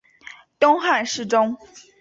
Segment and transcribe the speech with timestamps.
[0.57, 1.59] 东汉侍中。